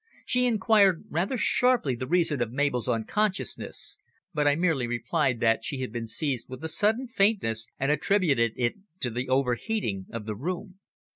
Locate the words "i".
4.47-4.55